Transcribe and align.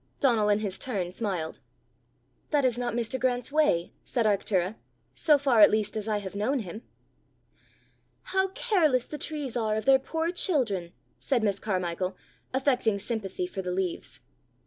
Donal 0.19 0.49
in 0.49 0.61
his 0.61 0.79
turn 0.79 1.11
smiled. 1.11 1.59
"That 2.49 2.65
is 2.65 2.75
not 2.75 2.95
Mr. 2.95 3.19
Grant's 3.19 3.51
way," 3.51 3.93
said 4.03 4.25
Arctura," 4.25 4.75
so 5.13 5.37
far 5.37 5.61
at 5.61 5.69
least 5.69 5.95
as 5.95 6.07
I 6.07 6.17
have 6.17 6.33
known 6.33 6.57
him!" 6.61 6.81
"How 8.23 8.47
careless 8.47 9.05
the 9.05 9.19
trees 9.19 9.55
are 9.55 9.75
of 9.75 9.85
their 9.85 9.99
poor 9.99 10.31
children!" 10.31 10.93
said 11.19 11.43
Miss 11.43 11.59
Carmichael, 11.59 12.17
affecting 12.51 12.97
sympathy 12.97 13.45
for 13.45 13.61
the 13.61 13.69
leaves. 13.69 14.21